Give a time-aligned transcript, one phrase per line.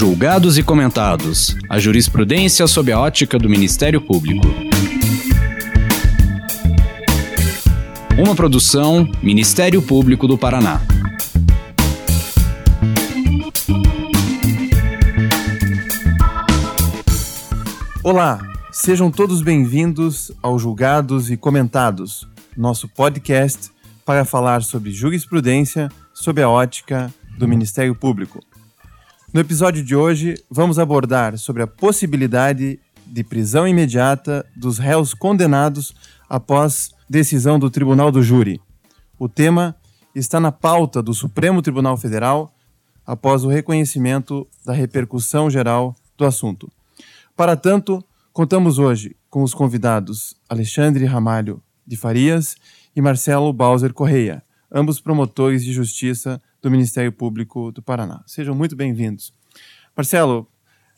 [0.00, 1.54] Julgados e comentados.
[1.68, 4.46] A jurisprudência sob a ótica do Ministério Público.
[8.18, 10.80] Uma produção Ministério Público do Paraná.
[18.02, 18.40] Olá,
[18.72, 22.26] sejam todos bem-vindos ao Julgados e Comentados,
[22.56, 23.70] nosso podcast
[24.06, 28.40] para falar sobre jurisprudência sob a ótica do Ministério Público.
[29.32, 35.94] No episódio de hoje, vamos abordar sobre a possibilidade de prisão imediata dos réus condenados
[36.28, 38.60] após decisão do Tribunal do Júri.
[39.16, 39.76] O tema
[40.16, 42.52] está na pauta do Supremo Tribunal Federal
[43.06, 46.68] após o reconhecimento da repercussão geral do assunto.
[47.36, 52.56] Para tanto, contamos hoje com os convidados Alexandre Ramalho de Farias
[52.96, 54.42] e Marcelo Bauser Correia,
[54.72, 58.22] ambos promotores de justiça do Ministério Público do Paraná.
[58.26, 59.32] Sejam muito bem-vindos.
[59.96, 60.46] Marcelo,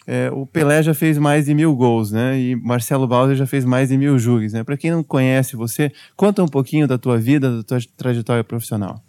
[0.07, 2.39] é, o Pelé já fez mais de mil gols, né?
[2.39, 4.65] E Marcelo Bauser já fez mais de mil júris, né?
[4.65, 9.03] Para quem não conhece você, conta um pouquinho da tua vida, da tua trajetória profissional.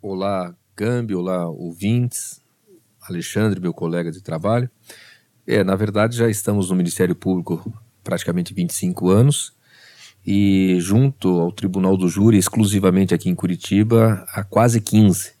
[0.00, 2.40] Olá, Gambi, olá, ouvintes,
[3.00, 4.70] Alexandre, meu colega de trabalho.
[5.46, 9.54] É, na verdade, já estamos no Ministério Público praticamente 25 anos
[10.26, 15.32] e junto ao Tribunal do Júri, exclusivamente aqui em Curitiba, há quase 15.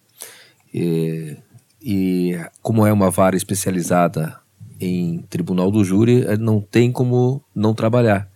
[0.74, 1.36] E,
[1.80, 4.40] e como é uma vara especializada
[4.80, 8.28] em Tribunal do Júri, eh, não tem como não trabalhar.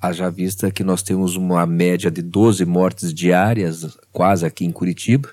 [0.00, 5.28] Haja vista que nós temos uma média de 12 mortes diárias, quase aqui em Curitiba.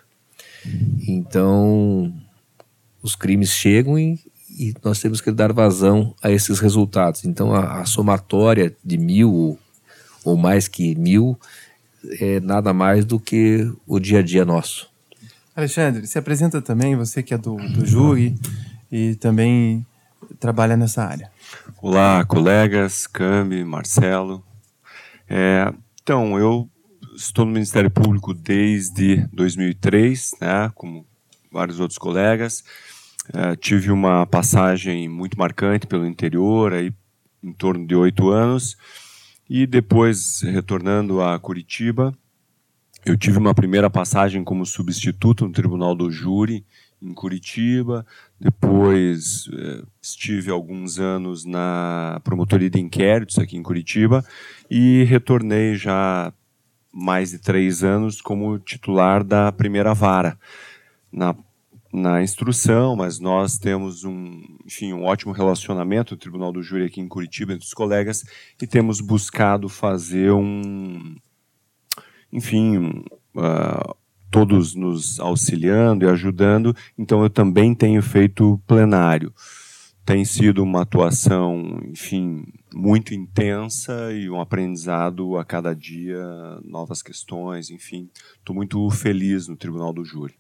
[1.08, 2.14] Então,
[3.02, 7.26] os crimes chegam e, e nós temos que dar vazão a esses resultados.
[7.26, 9.58] Então, a, a somatória de mil
[10.30, 11.40] ou mais que mil,
[12.20, 14.90] é nada mais do que o dia a dia nosso.
[15.56, 18.36] Alexandre, se apresenta também, você que é do, do júri
[18.92, 19.86] e também
[20.40, 21.32] trabalha nessa área.
[21.82, 24.44] Olá, colegas, Cambi, Marcelo.
[25.28, 26.70] É, então, eu
[27.16, 31.06] estou no Ministério Público desde 2003, né, como
[31.52, 32.64] vários outros colegas.
[33.34, 36.94] É, tive uma passagem muito marcante pelo interior, aí
[37.44, 38.78] em torno de oito anos.
[39.50, 42.16] E depois, retornando a Curitiba,
[43.06, 46.64] eu tive uma primeira passagem como substituto no Tribunal do Júri,
[47.02, 48.06] em Curitiba.
[48.40, 54.24] Depois eh, estive alguns anos na Promotoria de Inquéritos aqui em Curitiba
[54.70, 56.32] e retornei já
[56.92, 60.38] mais de três anos como titular da primeira vara
[61.12, 61.36] na
[61.92, 67.02] na instrução, mas nós temos um, enfim, um ótimo relacionamento no Tribunal do Júri aqui
[67.02, 68.24] em Curitiba entre os colegas
[68.62, 71.16] e temos buscado fazer um,
[72.32, 73.04] enfim,
[73.36, 73.96] uh,
[74.30, 76.76] todos nos auxiliando e ajudando.
[76.98, 79.34] Então eu também tenho feito plenário.
[80.06, 86.20] Tem sido uma atuação, enfim, muito intensa e um aprendizado a cada dia,
[86.64, 88.10] novas questões, enfim.
[88.40, 90.39] Estou muito feliz no Tribunal do Júri.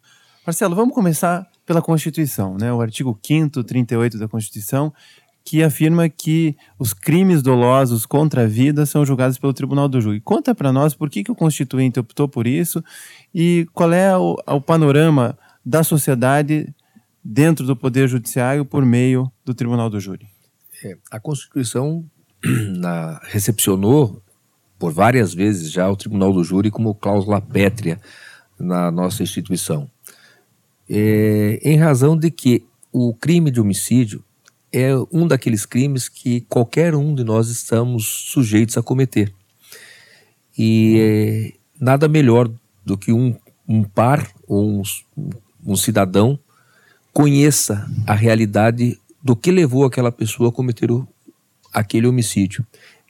[0.49, 2.73] Marcelo, vamos começar pela Constituição, né?
[2.73, 4.91] O artigo 5 38 da Constituição,
[5.45, 10.19] que afirma que os crimes dolosos contra a vida são julgados pelo Tribunal do Júri.
[10.19, 12.83] Conta para nós por que, que o Constituinte optou por isso
[13.31, 16.73] e qual é o, o panorama da sociedade
[17.23, 20.25] dentro do Poder Judiciário por meio do Tribunal do Júri.
[20.83, 22.03] É, a Constituição
[22.75, 24.19] na, recepcionou
[24.79, 28.01] por várias vezes já o Tribunal do Júri como cláusula pétrea
[28.57, 29.87] na nossa instituição
[30.89, 34.23] é, em razão de que o crime de homicídio
[34.71, 39.33] é um daqueles crimes que qualquer um de nós estamos sujeitos a cometer.
[40.57, 42.51] E é, nada melhor
[42.83, 43.35] do que um,
[43.67, 44.83] um par ou um,
[45.65, 46.39] um cidadão
[47.13, 51.07] conheça a realidade do que levou aquela pessoa a cometer o,
[51.73, 52.65] aquele homicídio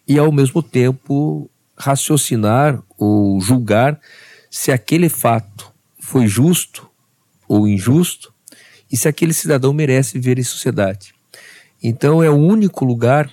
[0.07, 3.99] e ao mesmo tempo raciocinar ou julgar
[4.49, 6.88] se aquele fato foi justo
[7.49, 8.33] ou injusto
[8.89, 11.13] e se aquele cidadão merece viver em sociedade.
[11.83, 13.29] Então é o único lugar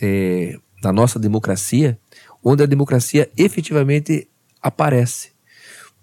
[0.00, 1.98] é, na nossa democracia
[2.44, 4.28] onde a democracia efetivamente
[4.62, 5.32] aparece.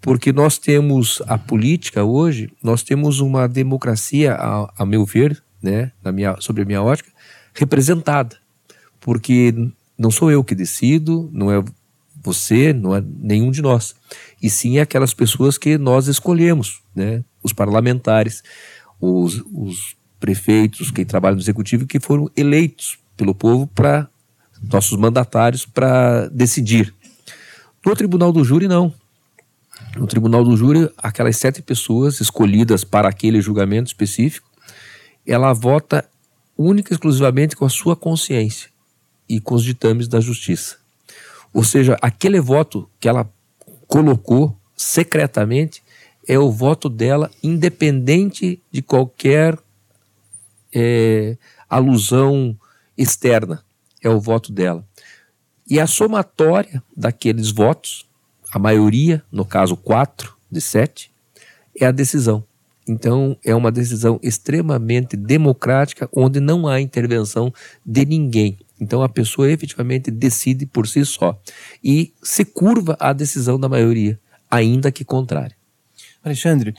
[0.02, 5.92] Porque nós temos a política hoje, nós temos uma democracia, a, a meu ver, né,
[6.04, 7.12] na minha, sobre a minha ótica,
[7.54, 8.36] representada.
[9.00, 9.54] Porque
[9.96, 11.64] não sou eu que decido, não é
[12.24, 13.96] você, não é nenhum de nós.
[14.42, 17.24] E sim aquelas pessoas que nós escolhemos, né?
[17.44, 18.44] Os parlamentares,
[19.00, 24.08] os, os prefeitos, quem trabalha no executivo, que foram eleitos pelo povo para
[24.72, 26.94] nossos mandatários para decidir.
[27.86, 28.94] No tribunal do júri, não.
[29.98, 34.50] No tribunal do júri, aquelas sete pessoas escolhidas para aquele julgamento específico,
[35.26, 36.08] ela vota
[36.56, 38.70] única e exclusivamente com a sua consciência
[39.28, 40.78] e com os ditames da justiça.
[41.54, 43.30] Ou seja, aquele voto que ela
[43.88, 45.81] colocou secretamente
[46.28, 49.58] é o voto dela, independente de qualquer
[50.74, 51.38] é,
[51.70, 52.58] alusão
[52.98, 53.64] externa.
[54.02, 54.86] É o voto dela.
[55.68, 58.06] E a somatória daqueles votos,
[58.52, 61.12] a maioria, no caso quatro de sete,
[61.80, 62.44] é a decisão.
[62.88, 67.54] Então, é uma decisão extremamente democrática, onde não há intervenção
[67.86, 68.58] de ninguém.
[68.80, 71.40] Então, a pessoa efetivamente decide por si só
[71.84, 74.20] e se curva à decisão da maioria,
[74.50, 75.56] ainda que contrária.
[76.24, 76.74] Alexandre,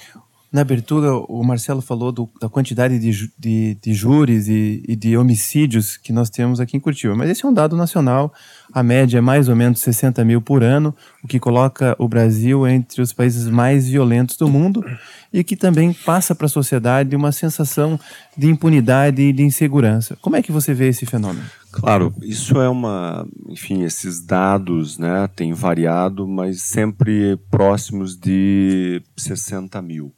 [0.53, 5.17] na abertura, o Marcelo falou do, da quantidade de, de, de júris e, e, de
[5.17, 7.17] homicídios que nós temos aqui em Curitiba.
[7.17, 8.31] Mas esse é um dado nacional.
[8.71, 12.69] A média é mais ou menos 60 mil por ano, o que coloca o Brasil
[12.69, 14.85] entre os países mais violentos do mundo
[15.33, 17.99] e que também passa para a sociedade uma sensação
[18.37, 20.19] de impunidade e de insegurança.
[20.21, 21.47] Como é que você vê esse fenômeno?
[21.73, 23.27] Claro, isso é uma.
[23.49, 30.15] Enfim, esses dados né, têm variado, mas sempre próximos de 60 mil.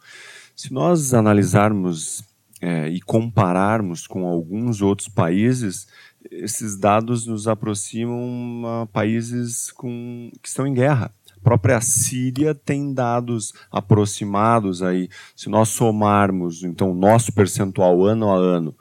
[0.56, 2.24] Se nós analisarmos
[2.60, 5.86] é, e compararmos com alguns outros países,
[6.30, 11.12] esses dados nos aproximam a países com, que estão em guerra.
[11.36, 15.08] A própria Síria tem dados aproximados aí.
[15.36, 18.74] Se nós somarmos, então, o nosso percentual ano a ano,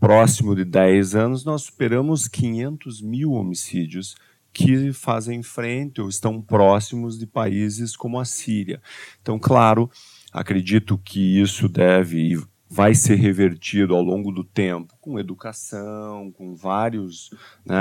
[0.00, 4.14] próximo de 10 anos, nós superamos 500 mil homicídios
[4.52, 8.80] que fazem frente ou estão próximos de países como a Síria.
[9.20, 9.90] Então, claro,
[10.32, 16.54] acredito que isso deve e vai ser revertido ao longo do tempo com educação, com
[16.54, 17.30] vários
[17.64, 17.76] né,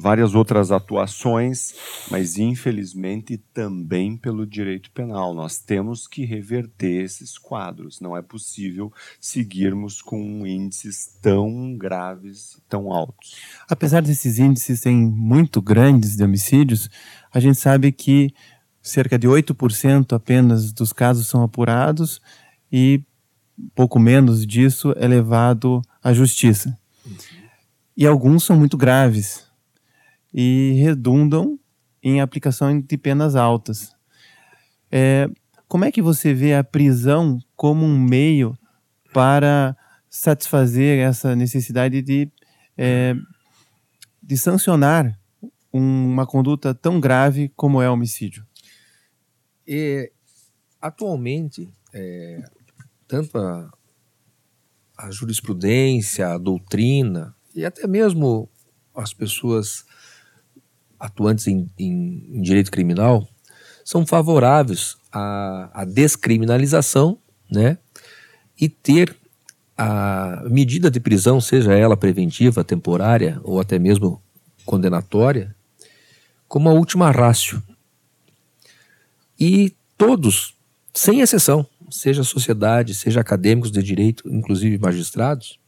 [0.00, 1.74] várias outras atuações,
[2.10, 5.34] mas infelizmente também pelo direito penal.
[5.34, 8.00] Nós temos que reverter esses quadros.
[8.00, 13.36] Não é possível seguirmos com índices tão graves, tão altos.
[13.68, 16.88] Apesar desses índices serem muito grandes de homicídios,
[17.32, 18.32] a gente sabe que
[18.80, 22.22] cerca de 8% apenas dos casos são apurados
[22.72, 23.02] e
[23.74, 26.74] pouco menos disso é levado à justiça.
[27.94, 29.49] E alguns são muito graves
[30.32, 31.58] e redundam
[32.02, 33.94] em aplicação de penas altas.
[34.90, 35.28] É,
[35.68, 38.58] como é que você vê a prisão como um meio
[39.12, 39.76] para
[40.08, 42.30] satisfazer essa necessidade de,
[42.76, 43.14] é,
[44.22, 45.18] de sancionar
[45.72, 48.44] uma conduta tão grave como é o homicídio?
[49.66, 50.10] E,
[50.80, 52.42] atualmente, é,
[53.06, 53.70] tanto a,
[54.98, 58.48] a jurisprudência, a doutrina e até mesmo
[58.94, 59.84] as pessoas
[61.00, 63.26] atuantes em, em, em direito criminal
[63.84, 67.18] são favoráveis à, à descriminalização,
[67.50, 67.78] né?
[68.60, 69.16] E ter
[69.76, 74.22] a medida de prisão, seja ela preventiva, temporária ou até mesmo
[74.66, 75.56] condenatória,
[76.46, 77.62] como a última rácio.
[79.38, 80.54] E todos,
[80.92, 85.58] sem exceção, seja sociedade, seja acadêmicos de direito, inclusive magistrados,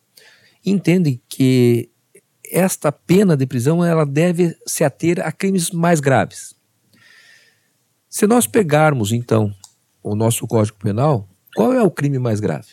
[0.64, 1.88] entendem que
[2.52, 6.54] esta pena de prisão ela deve se ater a crimes mais graves.
[8.08, 9.54] Se nós pegarmos então
[10.02, 11.26] o nosso Código Penal,
[11.56, 12.68] qual é o crime mais grave?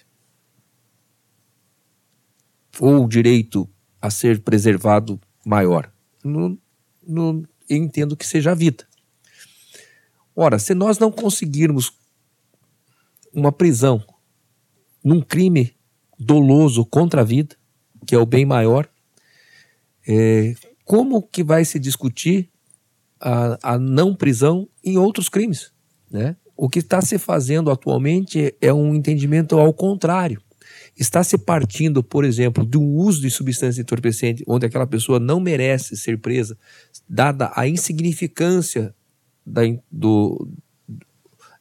[2.80, 3.70] Ou o direito
[4.02, 5.90] a ser preservado maior?
[6.24, 6.60] No,
[7.02, 8.86] no, eu entendo que seja a vida.
[10.36, 11.94] Ora, se nós não conseguirmos
[13.34, 14.04] uma prisão
[15.04, 15.74] num crime
[16.18, 17.56] doloso contra a vida,
[18.06, 18.90] que é o bem maior,
[20.12, 22.50] é, como que vai se discutir
[23.22, 25.72] a, a não prisão em outros crimes?
[26.10, 26.36] Né?
[26.58, 30.42] O que está se fazendo atualmente é um entendimento ao contrário.
[30.98, 35.96] Está se partindo, por exemplo, do uso de substância entorpecente, onde aquela pessoa não merece
[35.96, 36.58] ser presa,
[37.08, 38.94] dada a insignificância
[39.46, 39.62] da,
[39.92, 40.50] do,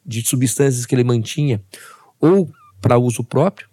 [0.04, 1.62] de substâncias que ele mantinha,
[2.18, 2.50] ou
[2.80, 3.68] para uso próprio,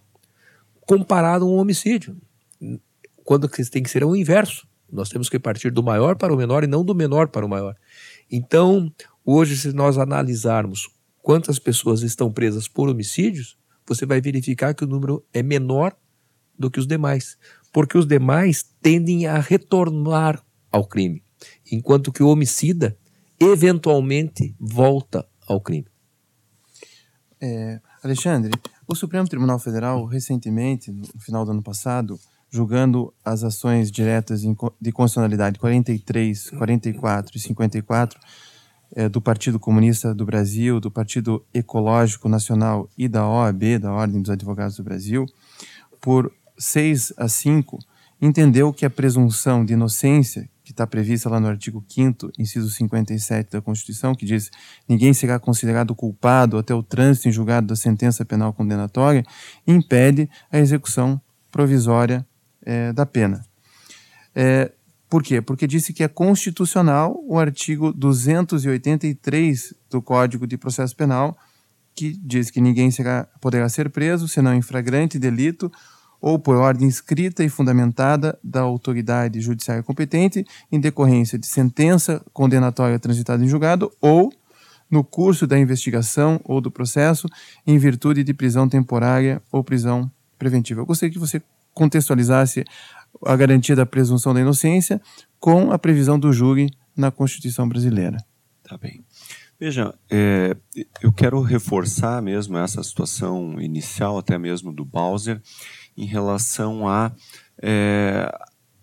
[0.82, 2.16] comparado a um homicídio
[3.26, 4.66] quando tem que ser o inverso.
[4.90, 7.50] Nós temos que partir do maior para o menor e não do menor para o
[7.50, 7.76] maior.
[8.32, 8.94] Então,
[9.26, 10.88] hoje, se nós analisarmos
[11.22, 15.98] quantas pessoas estão presas por homicídios, você vai verificar que o número é menor
[16.58, 17.38] do que os demais,
[17.74, 20.42] porque os demais tendem a retornar
[20.72, 21.24] ao crime,
[21.72, 22.98] enquanto que o homicida
[23.40, 25.88] eventualmente volta ao crime.
[27.42, 28.52] É, Alexandre,
[28.88, 34.92] o Supremo Tribunal Federal recentemente, no final do ano passado, julgando as ações diretas de
[34.92, 38.20] constitucionalidade 43, 44 e 54
[38.96, 44.22] é, do Partido Comunista do Brasil, do Partido Ecológico Nacional e da OAB, da Ordem
[44.22, 45.26] dos Advogados do Brasil,
[46.00, 47.80] por 6 a 5,
[48.22, 53.52] entendeu que a presunção de inocência, que está prevista lá no artigo 5 inciso 57
[53.52, 54.50] da Constituição, que diz
[54.88, 59.24] ninguém será considerado culpado até o trânsito em julgado da sentença penal condenatória,
[59.68, 61.22] impede a execução
[61.52, 62.26] provisória
[62.66, 63.46] é, da pena.
[64.34, 64.72] É,
[65.10, 65.42] por quê?
[65.42, 71.38] Porque disse que é constitucional o artigo 283 do Código de Processo Penal,
[71.96, 75.72] que diz que ninguém será, poderá ser preso, senão em flagrante delito
[76.20, 82.98] ou por ordem escrita e fundamentada da autoridade judiciária competente, em decorrência de sentença condenatória
[82.98, 84.34] transitada em julgado, ou
[84.90, 87.28] no curso da investigação ou do processo,
[87.66, 90.82] em virtude de prisão temporária ou prisão preventiva.
[90.82, 91.42] Eu gostaria que você
[91.76, 92.64] contextualizasse
[93.24, 95.00] a garantia da presunção da inocência
[95.40, 98.18] com a previsão do júri na Constituição brasileira.
[98.64, 99.06] Tá bem.
[99.60, 100.56] Veja, é,
[101.02, 105.42] eu quero reforçar mesmo essa situação inicial, até mesmo do Bowser,
[105.96, 107.12] em relação a
[107.62, 108.30] é,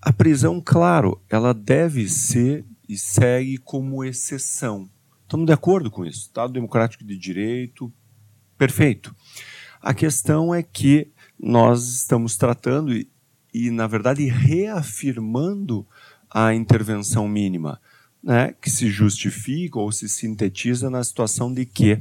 [0.00, 4.88] a prisão, claro, ela deve ser e segue como exceção.
[5.22, 6.22] Estamos de acordo com isso?
[6.22, 7.92] Estado Democrático de Direito,
[8.58, 9.14] perfeito.
[9.80, 13.11] A questão é que nós estamos tratando e,
[13.52, 15.84] e na verdade, reafirmando
[16.30, 17.80] a intervenção mínima,
[18.22, 22.00] né, que se justifica ou se sintetiza na situação de que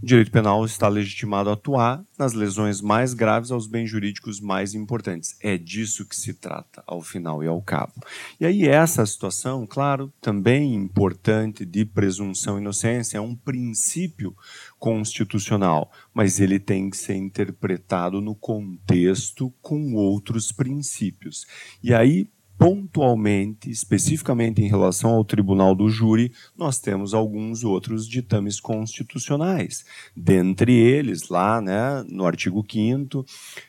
[0.00, 4.74] o direito penal está legitimado a atuar nas lesões mais graves aos bens jurídicos mais
[4.74, 5.36] importantes.
[5.40, 7.94] É disso que se trata, ao final e ao cabo.
[8.38, 14.36] E aí, essa situação, claro, também importante de presunção inocência, é um princípio
[14.78, 21.46] constitucional, mas ele tem que ser interpretado no contexto com outros princípios.
[21.82, 22.28] E aí,
[22.58, 29.84] pontualmente, especificamente em relação ao Tribunal do Júri, nós temos alguns outros ditames constitucionais.
[30.16, 33.24] Dentre eles, lá né, no artigo 5,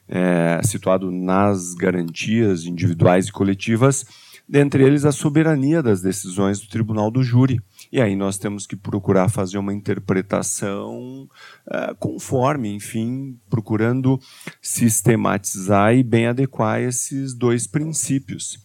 [0.07, 4.05] é, situado nas garantias individuais e coletivas,
[4.47, 7.59] dentre eles a soberania das decisões do Tribunal do Júri.
[7.91, 11.29] E aí nós temos que procurar fazer uma interpretação
[11.69, 14.19] é, conforme, enfim, procurando
[14.61, 18.59] sistematizar e bem adequar esses dois princípios.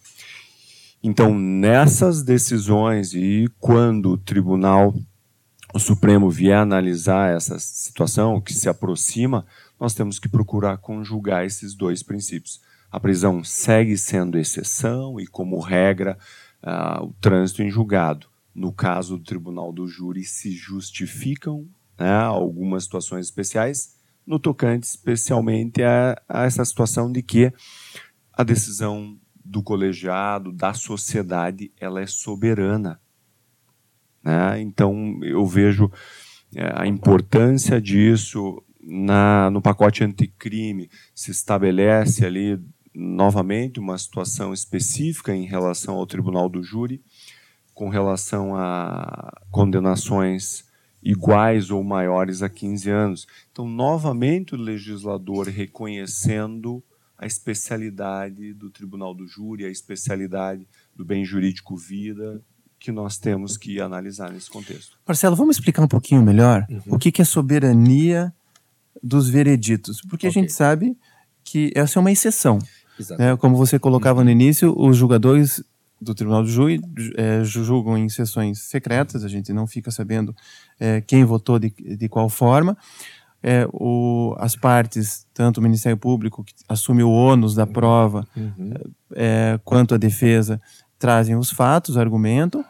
[1.01, 4.93] Então, nessas decisões e quando o Tribunal
[5.73, 9.43] o Supremo vier analisar essa situação que se aproxima,
[9.79, 12.61] nós temos que procurar conjugar esses dois princípios.
[12.91, 16.15] A prisão segue sendo exceção e, como regra,
[16.63, 18.27] uh, o trânsito em julgado.
[18.53, 21.67] No caso do Tribunal do Júri, se justificam
[21.97, 23.95] né, algumas situações especiais,
[24.25, 27.51] no tocante especialmente a, a essa situação de que
[28.31, 32.99] a decisão do colegiado, da sociedade, ela é soberana.
[34.23, 34.61] Né?
[34.61, 35.91] Então, eu vejo
[36.55, 40.89] é, a importância disso na, no pacote anticrime.
[41.13, 42.59] Se estabelece ali
[42.93, 47.01] novamente uma situação específica em relação ao tribunal do júri,
[47.73, 50.65] com relação a condenações
[51.01, 53.27] iguais ou maiores a 15 anos.
[53.51, 56.83] Então, novamente, o legislador reconhecendo
[57.17, 62.41] a especialidade do Tribunal do Júri, a especialidade do bem jurídico vida,
[62.79, 64.97] que nós temos que analisar nesse contexto.
[65.07, 66.95] Marcelo, vamos explicar um pouquinho melhor uhum.
[66.95, 68.33] o que, que é soberania
[69.01, 70.29] dos vereditos, porque okay.
[70.29, 70.97] a gente sabe
[71.43, 72.59] que essa é uma exceção.
[73.17, 74.25] É, como você colocava uhum.
[74.25, 75.63] no início, os julgadores
[76.03, 76.81] do Tribunal do Júri
[77.15, 80.35] é, julgam em sessões secretas, a gente não fica sabendo
[80.79, 82.77] é, quem votou de, de qual forma
[83.43, 88.73] é, o, as partes, tanto o Ministério Público, que assume o ônus da prova, uhum.
[89.13, 90.61] é, quanto a defesa,
[90.97, 92.63] trazem os fatos, argumentam,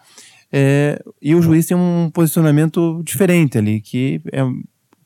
[0.51, 4.41] é, e o juiz tem um posicionamento diferente ali, que é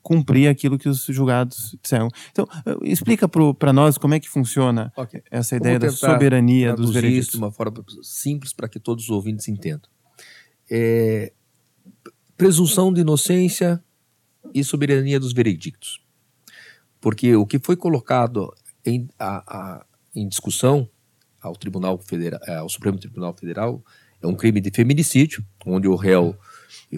[0.08, 2.08] cumprir aquilo que os julgados disseram.
[2.32, 2.48] Então,
[2.82, 5.22] explica para nós como é que funciona okay.
[5.30, 7.32] essa ideia da soberania dos vereditos.
[7.32, 9.90] de uma forma simples para que todos os ouvintes entendam.
[10.72, 11.34] É,
[12.38, 13.84] presunção de inocência
[14.54, 16.02] e soberania dos veredictos.
[17.02, 18.54] Porque o que foi colocado
[18.86, 19.86] em, a, a,
[20.16, 20.90] em discussão
[21.42, 23.84] ao Tribunal Federal, é, ao Supremo Tribunal Federal
[24.22, 26.34] é um crime de feminicídio, onde o réu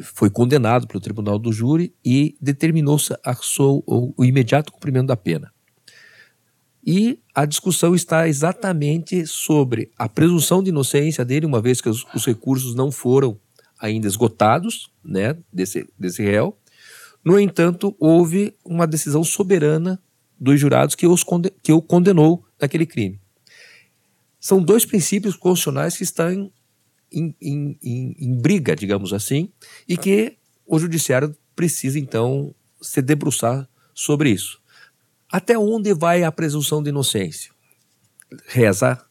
[0.02, 3.14] foi condenado pelo Tribunal do Júri e determinou-se
[3.60, 5.52] o, o imediato cumprimento da pena.
[6.86, 12.06] E a discussão está exatamente sobre a presunção de inocência dele, uma vez que os,
[12.14, 13.38] os recursos não foram
[13.80, 16.58] ainda esgotados, né, desse, desse réu,
[17.24, 20.02] no entanto, houve uma decisão soberana
[20.40, 23.20] dos jurados que, os conde que o condenou daquele crime.
[24.40, 26.50] São dois princípios constitucionais que estão
[27.12, 29.52] em, em, em, em briga, digamos assim,
[29.88, 34.62] e que o judiciário precisa, então, se debruçar sobre isso.
[35.32, 37.52] Até onde vai a presunção de inocência?
[38.48, 39.04] Reza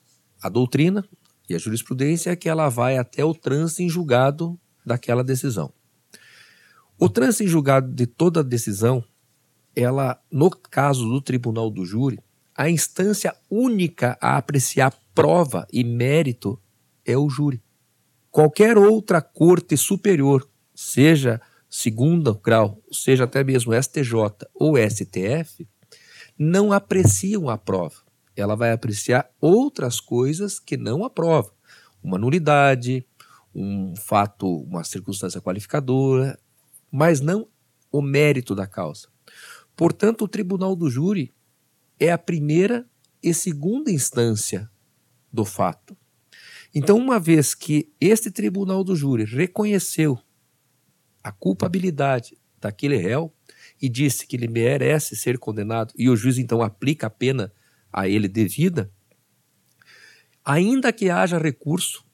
[0.43, 1.05] a doutrina
[1.49, 5.73] e a jurisprudência que ela vai até o trânsito em julgado daquela decisão.
[6.99, 9.05] O trânsito em julgado de toda decisão,
[9.75, 12.19] ela, no caso do tribunal do júri,
[12.57, 16.61] a instância única a apreciar prova e mérito
[17.05, 17.63] é o júri.
[18.39, 25.69] Qualquer outra corte superior, seja segundo grau, seja até mesmo STJ ou STF,
[26.39, 27.97] não apreciam a prova.
[28.37, 31.53] Ela vai apreciar outras coisas que não a prova.
[32.01, 33.05] Uma nulidade,
[33.53, 36.39] um fato, uma circunstância qualificadora,
[36.93, 37.49] mas não
[37.91, 39.09] o mérito da causa.
[39.75, 41.35] Portanto, o tribunal do júri
[41.99, 42.87] é a primeira
[43.21, 44.71] e segunda instância
[45.33, 45.97] do fato.
[46.75, 50.19] Então, uma vez que este tribunal do júri reconheceu
[51.23, 53.33] a culpabilidade daquele réu
[53.81, 57.53] e disse que ele merece ser condenado e o juiz então aplica a pena
[57.93, 58.93] a ele devida,
[60.45, 62.05] ainda que haja recurso,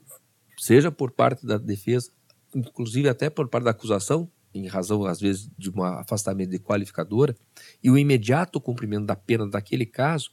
[0.59, 2.11] seja por parte da defesa,
[2.55, 7.37] inclusive até por parte da acusação, em razão às vezes de um afastamento de qualificadora,
[7.83, 10.31] e o imediato cumprimento da pena daquele caso,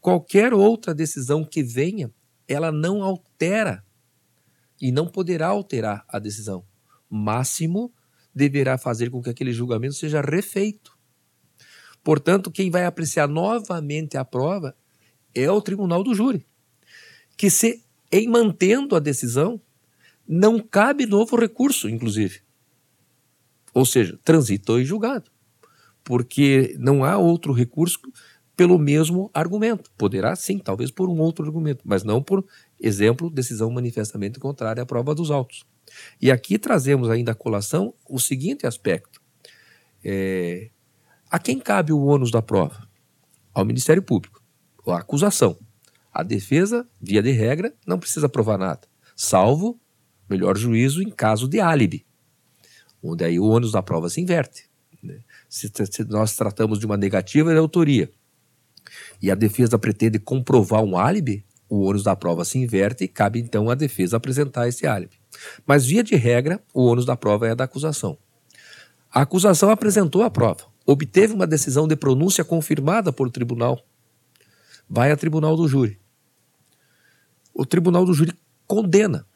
[0.00, 2.10] qualquer outra decisão que venha,
[2.50, 3.84] ela não altera
[4.80, 6.64] e não poderá alterar a decisão.
[7.08, 7.92] Máximo
[8.34, 10.98] deverá fazer com que aquele julgamento seja refeito.
[12.02, 14.74] Portanto, quem vai apreciar novamente a prova
[15.32, 16.44] é o tribunal do júri,
[17.36, 19.60] que se em mantendo a decisão
[20.26, 22.40] não cabe novo recurso, inclusive.
[23.72, 25.30] Ou seja, transitou em julgado,
[26.02, 28.00] porque não há outro recurso
[28.60, 29.90] pelo mesmo argumento.
[29.96, 32.44] Poderá sim, talvez por um outro argumento, mas não por
[32.78, 35.64] exemplo, decisão manifestamente contrária à prova dos autos.
[36.20, 39.18] E aqui trazemos ainda a colação o seguinte aspecto:
[40.04, 40.68] é,
[41.30, 42.86] a quem cabe o ônus da prova?
[43.54, 44.42] Ao Ministério Público,
[44.86, 45.56] a acusação.
[46.12, 49.80] A defesa, via de regra, não precisa provar nada, salvo
[50.28, 52.04] melhor juízo em caso de álibi,
[53.02, 54.68] onde aí o ônus da prova se inverte.
[55.02, 55.20] Né?
[55.48, 58.12] Se, se nós tratamos de uma negativa de autoria
[59.20, 63.38] e a defesa pretende comprovar um álibi, o ônus da prova se inverte e cabe
[63.38, 65.20] então à defesa apresentar esse álibi.
[65.66, 68.18] Mas, via de regra, o ônus da prova é da acusação.
[69.12, 73.84] A acusação apresentou a prova, obteve uma decisão de pronúncia confirmada por tribunal,
[74.88, 76.00] vai a tribunal do júri.
[77.54, 78.32] O tribunal do júri
[78.66, 79.26] condena.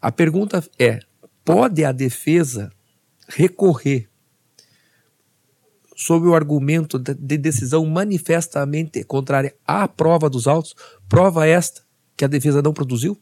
[0.00, 1.00] A pergunta é:
[1.44, 2.70] pode a defesa
[3.28, 4.08] recorrer
[5.96, 10.74] sob o argumento de decisão manifestamente contrária à prova dos autos,
[11.08, 11.80] prova esta
[12.14, 13.18] que a defesa não produziu?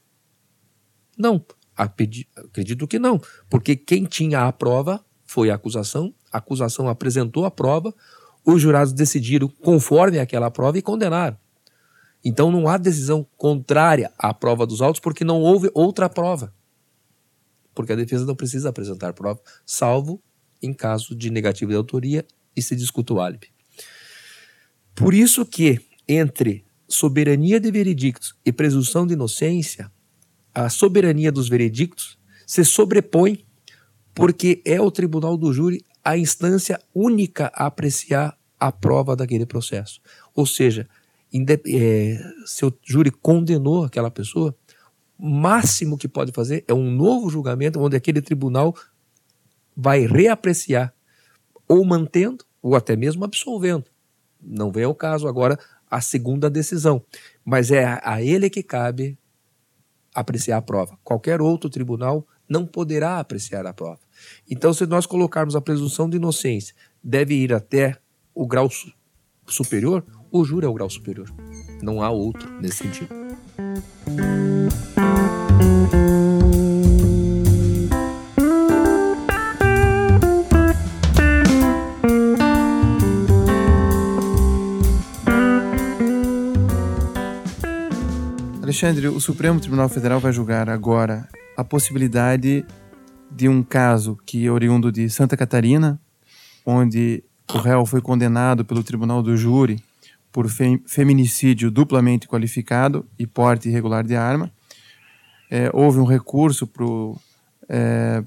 [1.16, 1.44] Não.
[1.76, 7.50] Acredito que não, porque quem tinha a prova foi a acusação, a acusação apresentou a
[7.50, 7.92] prova,
[8.44, 11.36] os jurados decidiram conforme aquela prova e condenaram.
[12.24, 16.54] Então não há decisão contrária à prova dos autos porque não houve outra prova.
[17.74, 20.22] Porque a defesa não precisa apresentar prova, salvo
[20.62, 22.24] em caso de negativa de autoria
[22.56, 23.48] e se discuta o álibi.
[24.94, 29.90] Por isso que entre soberania de veredictos e presunção de inocência,
[30.54, 33.44] a soberania dos veredictos se sobrepõe
[34.14, 40.00] porque é o tribunal do júri a instância única a apreciar a prova daquele processo.
[40.34, 40.88] Ou seja,
[41.66, 44.54] é, se o júri condenou aquela pessoa,
[45.18, 48.74] o máximo que pode fazer é um novo julgamento onde aquele tribunal
[49.76, 50.94] vai reapreciar,
[51.68, 53.84] ou mantendo, ou até mesmo absolvendo.
[54.40, 55.58] Não vem ao caso agora
[55.90, 57.02] a segunda decisão,
[57.44, 59.18] mas é a ele que cabe
[60.14, 60.98] apreciar a prova.
[61.02, 64.00] Qualquer outro tribunal não poderá apreciar a prova.
[64.48, 67.96] Então, se nós colocarmos a presunção de inocência, deve ir até
[68.34, 68.92] o grau su
[69.46, 71.30] superior, o júri é o grau superior.
[71.82, 73.14] Não há outro nesse sentido.
[88.74, 92.66] Alexandre, o Supremo Tribunal Federal vai julgar agora a possibilidade
[93.30, 96.00] de um caso que é oriundo de Santa Catarina,
[96.66, 97.22] onde
[97.54, 99.80] o réu foi condenado pelo Tribunal do Júri
[100.32, 104.50] por feminicídio duplamente qualificado e porte irregular de arma.
[105.48, 107.16] É, houve um recurso para o
[107.68, 108.24] é,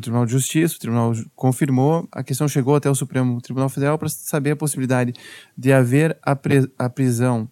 [0.00, 4.08] Tribunal de Justiça, o Tribunal confirmou, a questão chegou até o Supremo Tribunal Federal para
[4.08, 5.14] saber a possibilidade
[5.56, 6.36] de haver a,
[6.76, 7.48] a prisão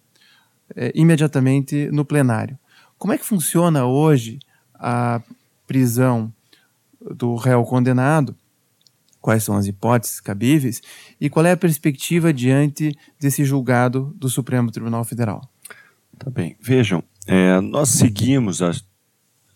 [0.75, 2.57] é, imediatamente no plenário.
[2.97, 4.39] Como é que funciona hoje
[4.73, 5.21] a
[5.65, 6.33] prisão
[6.99, 8.35] do réu condenado
[9.21, 10.81] quais são as hipóteses cabíveis
[11.19, 15.41] e qual é a perspectiva diante desse julgado do Supremo Tribunal Federal.
[16.17, 16.55] Tá bem.
[16.59, 18.71] Vejam, é, nós seguimos a,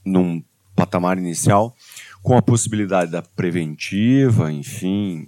[0.05, 0.43] num
[0.75, 1.75] patamar inicial
[2.21, 5.27] com a possibilidade da preventiva, enfim,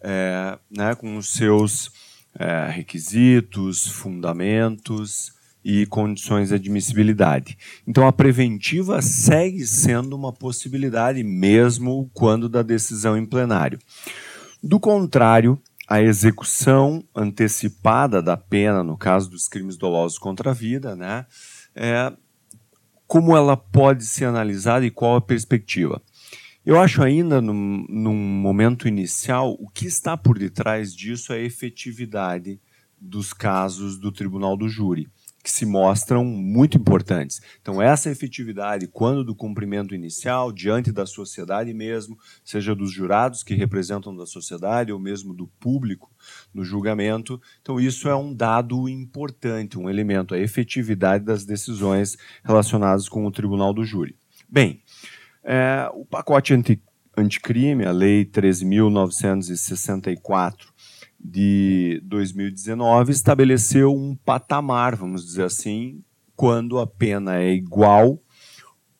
[0.00, 1.90] é, né, com os seus
[2.38, 5.32] é, requisitos, fundamentos
[5.64, 7.56] e condições de admissibilidade.
[7.86, 13.78] Então, a preventiva segue sendo uma possibilidade, mesmo quando da decisão em plenário.
[14.62, 20.94] Do contrário, a execução antecipada da pena, no caso dos crimes dolosos contra a vida,
[20.94, 21.26] né,
[21.74, 22.12] é,
[23.06, 26.02] como ela pode ser analisada e qual a perspectiva?
[26.66, 31.42] Eu acho ainda, num, num, momento inicial, o que está por detrás disso é a
[31.42, 32.58] efetividade
[32.98, 35.06] dos casos do tribunal do júri,
[35.42, 37.42] que se mostram muito importantes.
[37.60, 43.54] Então, essa efetividade, quando do cumprimento inicial, diante da sociedade mesmo, seja dos jurados que
[43.54, 46.10] representam da sociedade ou mesmo do público
[46.54, 53.06] no julgamento, então isso é um dado importante, um elemento, a efetividade das decisões relacionadas
[53.06, 54.16] com o tribunal do júri.
[54.48, 54.83] Bem,
[55.44, 56.80] é, o pacote anti,
[57.16, 60.54] anticrime, a Lei 13.964
[61.20, 66.02] de 2019, estabeleceu um patamar, vamos dizer assim,
[66.36, 68.20] quando a pena é igual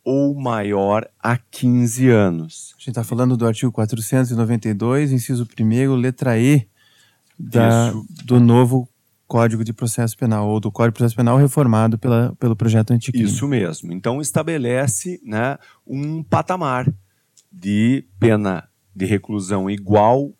[0.04, 2.74] ou maior a 15 anos.
[2.76, 6.68] A gente está falando do artigo 492, inciso 1, letra E,
[7.38, 7.92] da,
[8.24, 8.88] do novo
[9.26, 13.26] Código de Processo Penal, ou do Código de Processo Penal reformado pela, pelo projeto anticrime.
[13.26, 13.92] Isso mesmo.
[13.92, 16.92] Então, estabelece né, um patamar
[17.50, 20.32] de pena de reclusão igual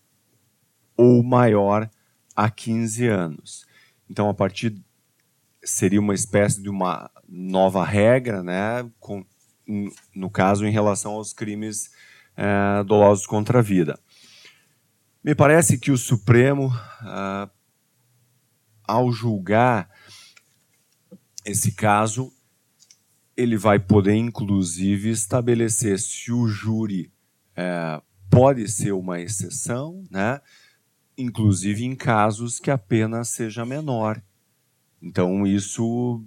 [0.96, 1.88] ou maior
[2.36, 3.66] a 15 anos.
[4.08, 4.74] Então, a partir
[5.62, 9.24] seria uma espécie de uma nova regra, né, com,
[10.14, 11.90] no caso em relação aos crimes
[12.36, 13.98] é, dolosos contra a vida.
[15.22, 16.70] Me parece que o Supremo
[17.00, 17.48] ah,
[18.86, 19.88] ao julgar
[21.44, 22.32] esse caso,
[23.36, 27.12] ele vai poder, inclusive, estabelecer se o júri
[27.56, 30.40] é, pode ser uma exceção, né?
[31.16, 34.22] inclusive em casos que a pena seja menor.
[35.02, 36.24] Então, isso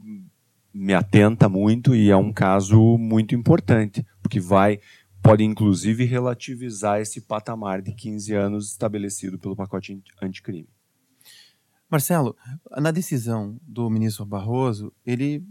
[0.73, 4.79] me atenta muito e é um caso muito importante, porque vai
[5.21, 10.69] pode inclusive relativizar esse patamar de 15 anos estabelecido pelo pacote anticrime.
[11.89, 12.35] Marcelo,
[12.77, 15.43] na decisão do ministro Barroso, ele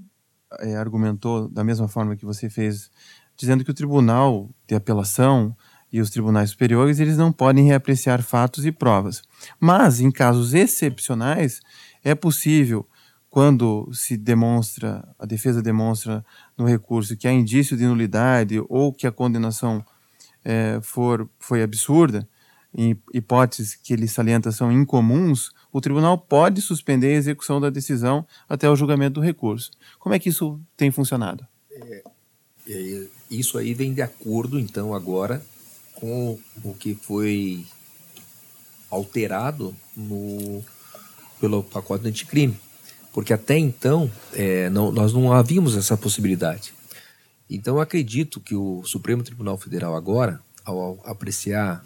[0.60, 2.90] é, argumentou da mesma forma que você fez,
[3.36, 5.56] dizendo que o tribunal de apelação
[5.92, 9.22] e os tribunais superiores eles não podem reapreciar fatos e provas.
[9.58, 11.60] Mas, em casos excepcionais,
[12.04, 12.86] é possível,
[13.30, 16.24] quando se demonstra, a defesa demonstra
[16.56, 19.84] no recurso que há indício de nulidade ou que a condenação
[20.44, 22.28] é, for, foi absurda,
[23.12, 28.68] hipóteses que ele salienta são incomuns, o tribunal pode suspender a execução da decisão até
[28.68, 29.70] o julgamento do recurso.
[29.98, 31.46] Como é que isso tem funcionado?
[31.70, 32.02] É,
[32.68, 35.42] é, isso aí vem de acordo, então, agora
[35.96, 37.64] com o que foi
[38.90, 40.62] alterado no,
[41.40, 42.58] pelo pacote anticrime.
[43.12, 46.74] Porque até então é, não, nós não havíamos essa possibilidade.
[47.48, 51.84] Então, acredito que o Supremo Tribunal Federal agora, ao apreciar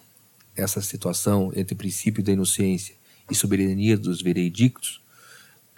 [0.57, 2.95] essa situação entre princípio da inocência
[3.31, 5.01] e soberania dos veredictos,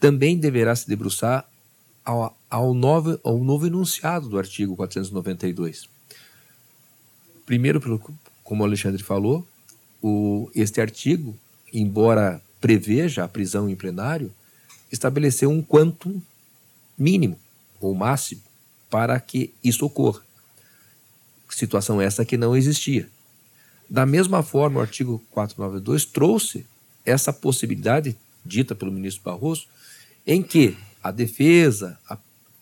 [0.01, 1.49] também deverá se debruçar
[2.05, 5.89] ao, ao, novo, ao novo enunciado do artigo 492.
[7.47, 7.81] Primeiro,
[8.43, 9.47] como o Alexandre falou,
[10.03, 11.37] o, este artigo,
[11.73, 14.33] embora preveja a prisão em plenário,
[14.91, 16.21] estabeleceu um quantum
[16.99, 17.39] mínimo
[17.81, 18.43] ou máximo
[18.91, 20.21] para que isso ocorra.
[21.49, 23.09] Situação essa que não existia.
[23.93, 26.65] Da mesma forma, o artigo 492 trouxe
[27.05, 29.67] essa possibilidade, dita pelo ministro Barroso,
[30.27, 32.17] em que a defesa, a,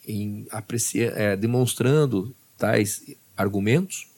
[0.09, 4.09] em aprecia, é, demonstrando tais argumentos,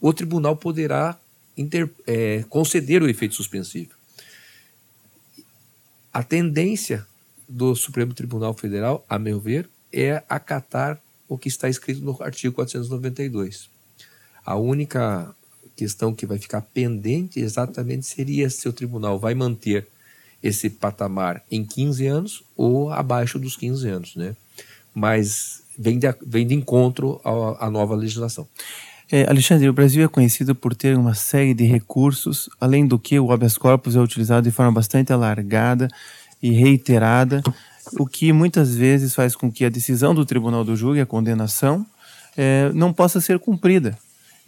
[0.00, 1.20] o tribunal poderá
[1.58, 3.90] inter, é, conceder o efeito suspensivo.
[6.10, 7.06] A tendência
[7.46, 12.54] do Supremo Tribunal Federal, a meu ver, é acatar o que está escrito no artigo
[12.54, 13.68] 492.
[14.42, 15.36] A única
[15.76, 19.86] questão que vai ficar pendente exatamente seria se o tribunal vai manter
[20.42, 24.34] esse patamar em 15 anos ou abaixo dos 15 anos, né?
[24.94, 27.20] Mas vem de, vem de encontro
[27.58, 28.46] à, nova legislação.
[29.10, 33.18] É, Alexandre, o Brasil é conhecido por ter uma série de recursos, além do que
[33.18, 35.88] o habeas corpus é utilizado de forma bastante alargada
[36.42, 37.42] e reiterada,
[37.98, 41.86] o que muitas vezes faz com que a decisão do tribunal do júri, a condenação,
[42.36, 43.98] é, não possa ser cumprida.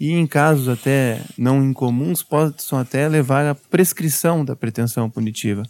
[0.05, 5.63] E em casos até não incomuns possam até levar à prescrição da pretensão punitiva.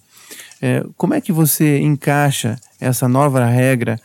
[0.60, 3.96] É, como é que você encaixa essa nova regra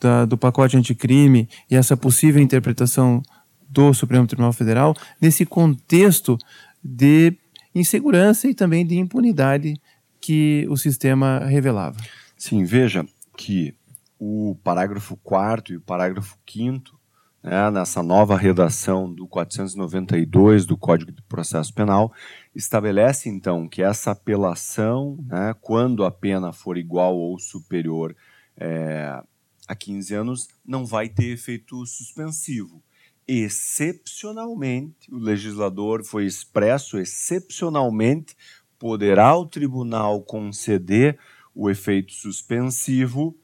[0.00, 3.22] da, do pacote anticrime e essa possível interpretação
[3.68, 6.38] do Supremo Tribunal Federal nesse contexto
[6.82, 7.34] de
[7.74, 9.74] insegurança e também de impunidade
[10.18, 11.98] que o sistema revelava?
[12.38, 13.04] Sim, veja
[13.36, 13.74] que
[14.18, 17.03] o parágrafo 4 e o parágrafo 5
[17.44, 22.10] né, nessa nova redação do 492 do Código de Processo Penal,
[22.54, 28.16] estabelece então que essa apelação, né, quando a pena for igual ou superior
[28.56, 29.22] é,
[29.68, 32.82] a 15 anos, não vai ter efeito suspensivo.
[33.28, 38.34] Excepcionalmente, o legislador foi expresso, excepcionalmente
[38.78, 41.18] poderá o tribunal conceder
[41.54, 43.36] o efeito suspensivo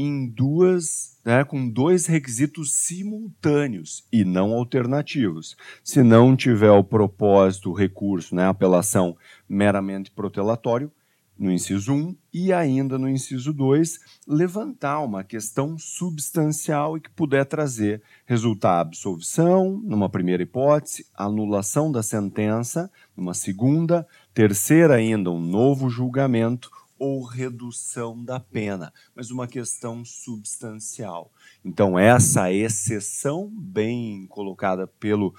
[0.00, 5.56] em duas, né, com dois requisitos simultâneos e não alternativos.
[5.82, 9.16] Se não tiver o propósito, o recurso, né, apelação
[9.48, 10.92] meramente protelatório,
[11.36, 17.44] no inciso 1 e ainda no inciso 2, levantar uma questão substancial e que puder
[17.44, 25.88] trazer resultar absolvição, numa primeira hipótese, anulação da sentença, numa segunda, terceira ainda um novo
[25.88, 31.30] julgamento ou redução da pena, mas uma questão substancial.
[31.64, 35.34] Então, essa exceção, bem colocada pelo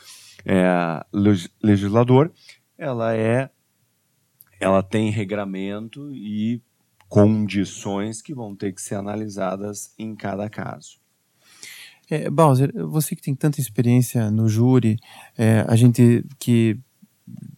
[0.45, 1.05] é,
[1.61, 2.31] legislador,
[2.77, 3.49] ela é,
[4.59, 6.61] ela tem regramento e
[7.07, 10.99] condições que vão ter que ser analisadas em cada caso.
[12.09, 14.97] É, Bowser, você que tem tanta experiência no júri,
[15.37, 16.79] é, a gente que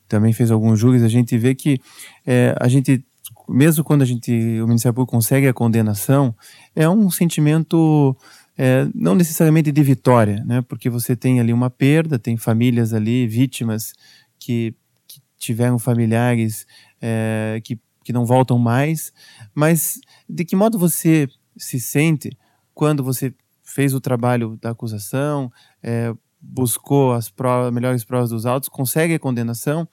[0.08, 1.80] também fez alguns júris, a gente vê que
[2.26, 3.06] é, a gente
[3.52, 6.36] mesmo quando a gente, o Ministério Público consegue a condenação,
[6.76, 8.16] é um sentimento
[8.58, 10.62] é, não necessariamente de vitória, né?
[10.62, 13.94] Porque você tem ali uma perda, tem famílias ali, vítimas
[14.40, 14.76] que,
[15.08, 16.66] que tiveram familiares
[17.02, 19.12] é, que, que não voltam mais,
[19.54, 22.38] mas de que modo você se sente
[22.74, 23.34] quando você
[23.64, 29.20] fez o trabalho da acusação, é, buscou as provas, melhores provas dos autos, consegue a
[29.20, 29.88] condenação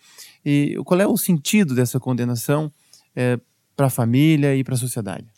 [0.44, 2.72] e qual é o sentido dessa condenação
[3.14, 3.38] é,
[3.78, 5.28] para a família e para a sociedade?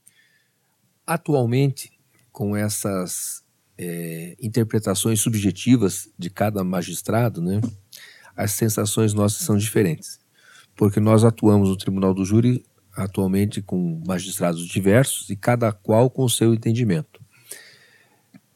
[1.06, 1.92] Atualmente,
[2.32, 3.44] com essas
[3.76, 7.60] é, interpretações subjetivas de cada magistrado, né,
[8.34, 10.18] as sensações nossas são diferentes.
[10.74, 12.64] Porque nós atuamos no Tribunal do Júri
[12.96, 17.20] atualmente com magistrados diversos e cada qual com o seu entendimento.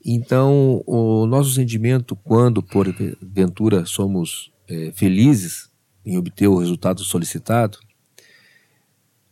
[0.02, 5.70] Então, o nosso sentimento, quando porventura somos é, felizes
[6.06, 7.78] em obter o resultado solicitado,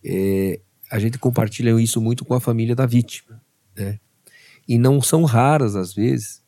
[0.05, 0.61] é,
[0.91, 3.41] a gente compartilha isso muito com a família da vítima.
[3.77, 3.99] Né?
[4.69, 6.43] E não são raras, às vezes,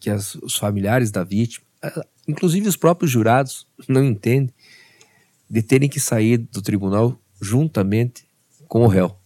[0.00, 1.64] que as, os familiares da vítima,
[2.26, 4.52] inclusive os próprios jurados, não entendem
[5.48, 8.26] de terem que sair do tribunal juntamente
[8.66, 9.16] com o réu.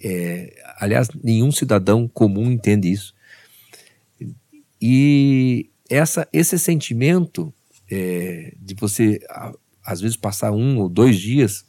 [0.00, 3.14] É, aliás, nenhum cidadão comum entende isso.
[4.80, 7.52] E essa, esse sentimento
[7.90, 9.20] é, de você,
[9.84, 11.64] às vezes, passar um ou dois dias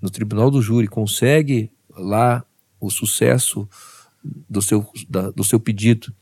[0.00, 2.44] no tribunal do júri, consegue lá
[2.80, 3.68] o sucesso
[4.22, 6.12] do seu, da, do seu pedido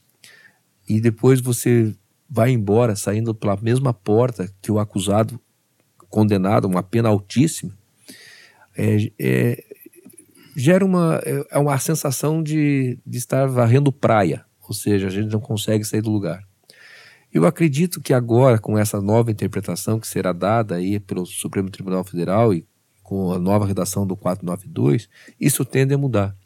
[0.88, 1.94] e depois você
[2.28, 5.40] vai embora saindo pela mesma porta que o acusado
[6.08, 7.76] condenado, uma pena altíssima,
[8.76, 9.64] é, é,
[10.56, 15.30] gera uma, é, é uma sensação de, de estar varrendo praia, ou seja, a gente
[15.30, 16.42] não consegue sair do lugar.
[17.32, 22.02] Eu acredito que agora, com essa nova interpretação que será dada aí pelo Supremo Tribunal
[22.02, 22.66] Federal e
[23.08, 25.08] com a nova redação do 492,
[25.40, 26.36] isso tende a mudar.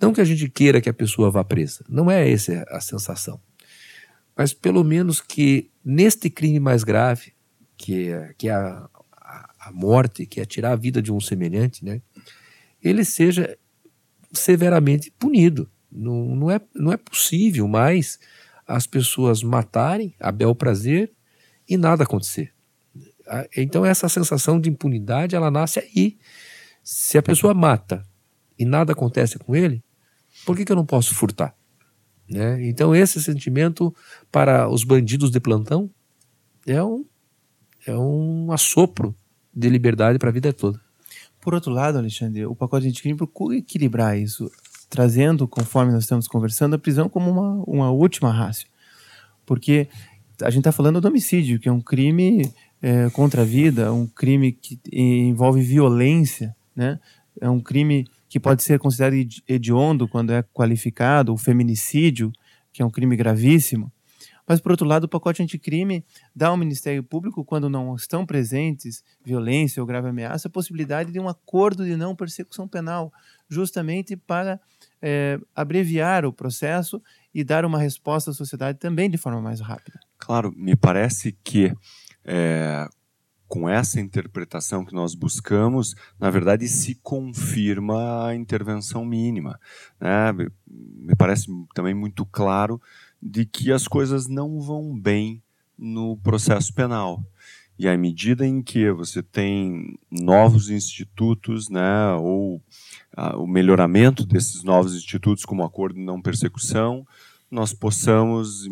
[0.00, 3.40] Não que a gente queira que a pessoa vá presa, não é essa a sensação.
[4.36, 7.32] Mas pelo menos que neste crime mais grave,
[7.76, 8.88] que é, que é a,
[9.58, 12.00] a, morte, que é tirar a vida de um semelhante, né,
[12.80, 13.58] ele seja
[14.32, 15.68] severamente punido.
[15.90, 18.20] Não, não, é, não é possível mais
[18.68, 21.12] as pessoas matarem a bel prazer
[21.68, 22.54] e nada acontecer.
[23.56, 26.16] Então essa sensação de impunidade ela nasce aí.
[26.82, 28.04] Se a pessoa mata
[28.58, 29.82] e nada acontece com ele,
[30.44, 31.54] por que, que eu não posso furtar?
[32.28, 32.66] Né?
[32.66, 33.94] Então esse sentimento
[34.30, 35.90] para os bandidos de plantão
[36.66, 37.04] é um,
[37.86, 39.14] é um assopro
[39.54, 40.80] de liberdade para a vida toda.
[41.40, 44.50] Por outro lado, Alexandre, o pacote de crime procura equilibrar isso,
[44.90, 48.66] trazendo, conforme nós estamos conversando, a prisão como uma, uma última rácio.
[49.44, 49.88] Porque
[50.42, 54.06] a gente está falando do homicídio, que é um crime é, contra a vida, um
[54.06, 56.98] crime que envolve violência, né?
[57.40, 59.14] É um crime que pode ser considerado
[59.46, 62.32] hediondo quando é qualificado, o feminicídio,
[62.72, 63.92] que é um crime gravíssimo.
[64.46, 69.02] Mas, por outro lado, o pacote anticrime dá ao Ministério Público, quando não estão presentes
[69.24, 73.12] violência ou grave ameaça, a possibilidade de um acordo de não persecução penal,
[73.48, 74.60] justamente para
[75.02, 77.02] é, abreviar o processo
[77.34, 79.98] e dar uma resposta à sociedade também de forma mais rápida.
[80.16, 81.72] Claro, me parece que
[82.26, 82.88] é,
[83.48, 89.58] com essa interpretação que nós buscamos, na verdade se confirma a intervenção mínima.
[90.00, 90.32] Né?
[90.66, 92.80] Me parece também muito claro
[93.22, 95.42] de que as coisas não vão bem
[95.78, 97.22] no processo penal.
[97.78, 102.62] E à medida em que você tem novos institutos, né, ou
[103.34, 107.06] o melhoramento desses novos institutos, como o acordo de não persecução,
[107.50, 108.66] nós possamos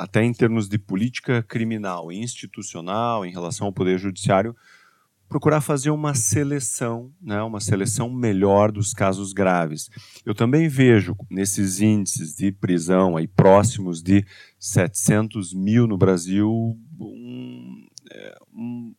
[0.00, 4.56] até em termos de política criminal e institucional em relação ao poder judiciário,
[5.28, 9.90] procurar fazer uma seleção, né, uma seleção melhor dos casos graves.
[10.24, 14.24] Eu também vejo nesses índices de prisão aí próximos de
[14.58, 16.50] 700 mil no Brasil
[16.98, 18.94] um, é, um,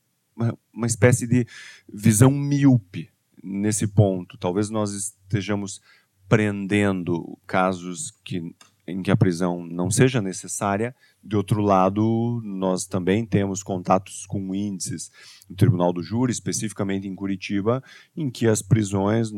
[0.72, 1.48] uma, espécie de
[1.92, 3.10] visão míope
[3.44, 4.38] nesse ponto.
[4.38, 5.82] Talvez nós estejamos
[6.30, 8.56] prendendo casos que
[8.92, 10.96] em que a prisão não seja necessária.
[11.24, 15.12] De outro lado, nós também temos contatos com índices
[15.50, 17.84] no Tribunal do Júri, especificamente em Curitiba,
[18.16, 19.32] em que as prisões,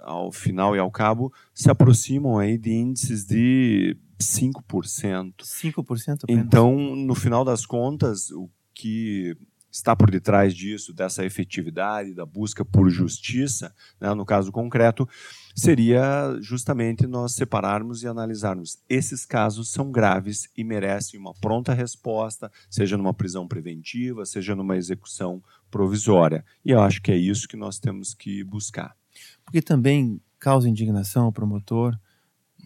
[0.00, 5.34] ao final e ao cabo, se aproximam aí de índices de 5%.
[5.42, 6.44] 5% apenas.
[6.44, 9.36] Então, no final das contas, o que
[9.70, 15.08] está por detrás disso, dessa efetividade, da busca por justiça, né, no caso concreto,
[15.54, 18.78] seria justamente nós separarmos e analisarmos.
[18.88, 24.76] Esses casos são graves e merecem uma pronta resposta, seja numa prisão preventiva, seja numa
[24.76, 26.44] execução provisória.
[26.64, 28.96] E eu acho que é isso que nós temos que buscar.
[29.44, 31.98] Porque também causa indignação ao promotor,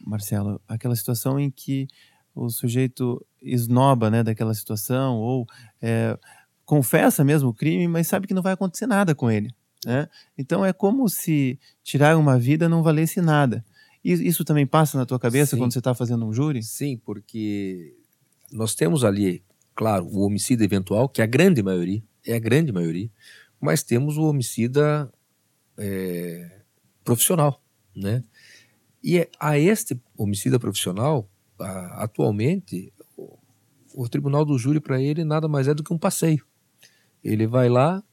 [0.07, 1.88] Marcelo, aquela situação em que
[2.35, 5.47] o sujeito esnoba né, daquela situação ou
[5.81, 6.19] é,
[6.64, 9.55] confessa mesmo o crime, mas sabe que não vai acontecer nada com ele.
[9.85, 10.09] Né?
[10.37, 13.64] Então é como se tirar uma vida não valesse nada.
[14.03, 15.62] Isso também passa na tua cabeça Sim.
[15.62, 16.62] quando você está fazendo um júri?
[16.62, 17.96] Sim, porque
[18.53, 19.42] nós temos ali,
[19.74, 23.11] claro, o homicida eventual, que é a grande maioria, é a grande maioria,
[23.59, 25.11] mas temos o homicida
[25.79, 26.61] é,
[27.03, 27.62] profissional,
[27.96, 28.22] né?
[29.03, 33.38] E é, a este homicida profissional, a, atualmente, o,
[33.94, 36.44] o tribunal do júri para ele nada mais é do que um passeio.
[37.25, 38.05] Ele vai lá,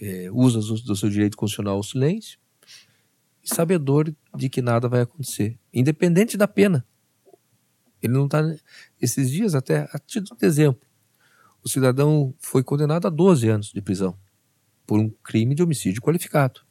[0.00, 2.38] é, usa do seu direito constitucional ao silêncio,
[3.44, 6.86] sabedor de que nada vai acontecer, independente da pena.
[8.02, 8.40] Ele não está.
[9.00, 10.88] Esses dias, até, a título de exemplo,
[11.62, 14.18] o cidadão foi condenado a 12 anos de prisão
[14.86, 16.62] por um crime de homicídio qualificado.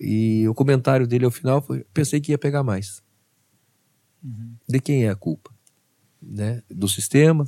[0.00, 3.02] E o comentário dele ao final foi: pensei que ia pegar mais.
[4.22, 4.56] Uhum.
[4.68, 5.54] De quem é a culpa?
[6.20, 6.62] Né?
[6.70, 7.44] Do sistema,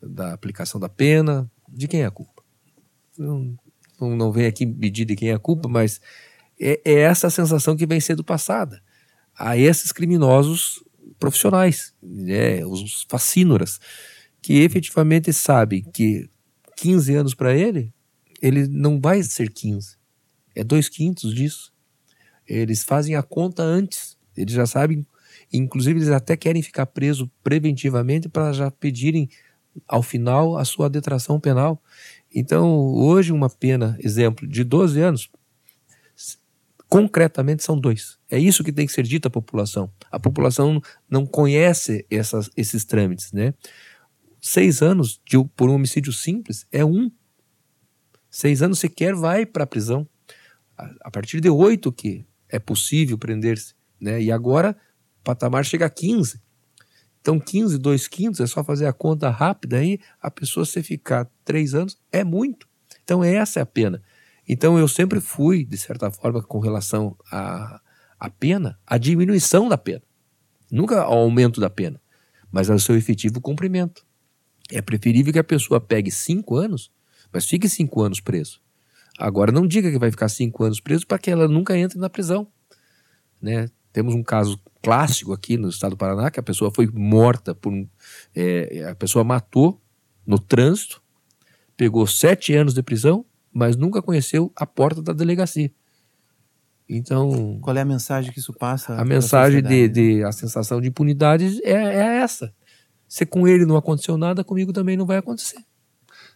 [0.00, 2.42] da aplicação da pena, de quem é a culpa?
[3.16, 3.56] Não,
[4.00, 6.00] não vem aqui medir de quem é a culpa, mas
[6.60, 8.82] é, é essa sensação que vem sendo passada
[9.36, 10.82] a esses criminosos
[11.18, 13.78] profissionais, né, os fascínoras,
[14.42, 16.28] que efetivamente sabem que
[16.76, 17.92] 15 anos para ele,
[18.40, 19.96] ele não vai ser 15,
[20.54, 21.72] é dois quintos disso.
[22.46, 25.06] Eles fazem a conta antes, eles já sabem,
[25.52, 29.28] inclusive eles até querem ficar presos preventivamente para já pedirem
[29.86, 31.82] ao final a sua detração penal.
[32.34, 35.30] Então, hoje, uma pena, exemplo, de 12 anos,
[36.88, 38.18] concretamente são dois.
[38.30, 39.92] É isso que tem que ser dito à população.
[40.10, 43.54] A população não conhece essas, esses trâmites, né?
[44.40, 47.10] Seis anos de, por um homicídio simples é um.
[48.30, 50.08] Seis anos sequer vai para a prisão.
[50.76, 54.22] A, partir de oito que é possível prender-se, né?
[54.22, 54.76] E agora
[55.20, 56.40] o patamar chega a 15.
[57.28, 61.30] Então, 15, 2 quintos, é só fazer a conta rápida aí, a pessoa se ficar
[61.44, 62.66] 3 anos é muito.
[63.04, 64.02] Então, essa é a pena.
[64.48, 67.82] Então, eu sempre fui, de certa forma, com relação à,
[68.18, 70.00] à pena, a diminuição da pena.
[70.70, 72.00] Nunca ao aumento da pena,
[72.50, 74.06] mas ao seu efetivo cumprimento.
[74.70, 76.90] É preferível que a pessoa pegue 5 anos,
[77.30, 78.58] mas fique 5 anos preso.
[79.18, 82.08] Agora, não diga que vai ficar 5 anos preso para que ela nunca entre na
[82.08, 82.48] prisão.
[83.38, 83.68] Né?
[83.92, 87.72] Temos um caso clássico aqui no estado do Paraná, que a pessoa foi morta por
[88.34, 89.80] é, a pessoa matou
[90.26, 91.02] no trânsito,
[91.76, 95.72] pegou sete anos de prisão, mas nunca conheceu a porta da delegacia.
[96.88, 97.58] Então.
[97.60, 98.94] Qual é a mensagem que isso passa?
[98.94, 102.52] A mensagem de, de, a sensação de impunidade é, é essa.
[103.06, 105.62] Se com ele não aconteceu nada, comigo também não vai acontecer.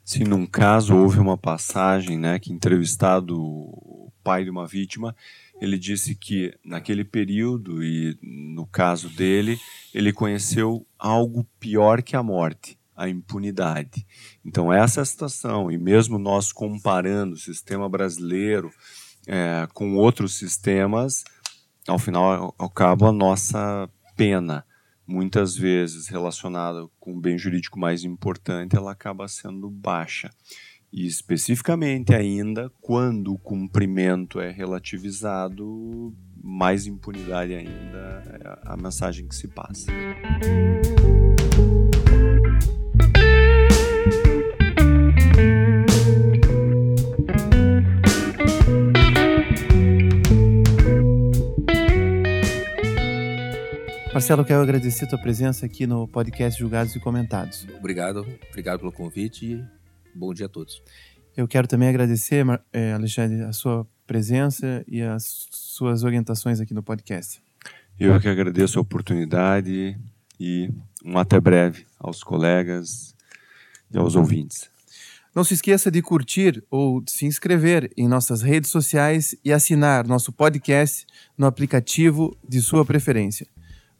[0.04, 5.14] Se num caso houve uma passagem, né, que entrevistado o pai de uma vítima,
[5.62, 9.56] ele disse que naquele período e no caso dele,
[9.94, 14.04] ele conheceu algo pior que a morte, a impunidade.
[14.44, 18.72] Então essa é a situação e mesmo nós comparando o sistema brasileiro
[19.24, 21.22] é, com outros sistemas,
[21.86, 24.64] ao final ao cabo a nossa pena
[25.06, 30.28] muitas vezes relacionada com um bem jurídico mais importante, ela acaba sendo baixa.
[30.92, 39.34] E especificamente ainda, quando o cumprimento é relativizado, mais impunidade ainda é a mensagem que
[39.34, 39.90] se passa.
[54.12, 57.66] Marcelo, quero agradecer a tua presença aqui no podcast Julgados e Comentados.
[57.78, 59.81] Obrigado, obrigado pelo convite e
[60.14, 60.82] bom dia a todos.
[61.36, 66.82] Eu quero também agradecer, eh, Alexandre, a sua presença e as suas orientações aqui no
[66.82, 67.42] podcast.
[67.98, 69.98] Eu que agradeço a oportunidade
[70.38, 70.70] e
[71.04, 73.14] um até breve aos colegas
[73.90, 74.70] e aos ouvintes.
[75.34, 80.06] Não se esqueça de curtir ou de se inscrever em nossas redes sociais e assinar
[80.06, 81.06] nosso podcast
[81.38, 83.46] no aplicativo de sua preferência.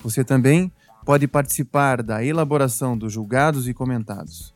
[0.00, 0.70] Você também
[1.06, 4.54] pode participar da elaboração dos julgados e comentados.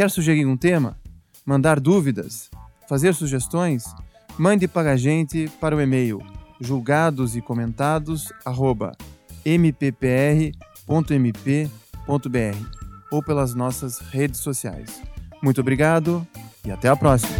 [0.00, 0.96] Quer sugerir um tema?
[1.44, 2.50] Mandar dúvidas?
[2.88, 3.84] Fazer sugestões?
[4.38, 6.22] Mande para a gente para o e-mail
[6.58, 8.32] julgados e comentados
[9.44, 10.48] mppr.mp.br
[13.10, 15.02] ou pelas nossas redes sociais.
[15.42, 16.26] Muito obrigado
[16.64, 17.36] e até a próxima!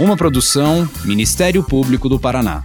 [0.00, 2.64] Uma produção Ministério Público do Paraná.